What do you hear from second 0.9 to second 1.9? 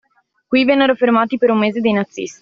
fermati per un mese